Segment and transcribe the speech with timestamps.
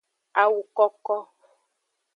[0.41, 1.15] Awu koko.